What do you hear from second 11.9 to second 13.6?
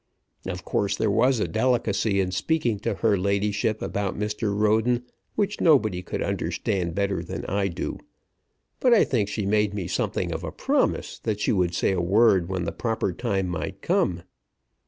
a word when a proper time